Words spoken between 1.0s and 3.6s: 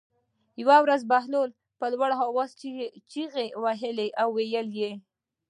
بهلول په لوړ آواز چغې